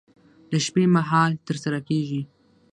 د 0.51 0.51
شپې 0.65 0.83
مهال 0.95 1.31
ترسره 1.47 1.79
کېږي. 1.87 2.21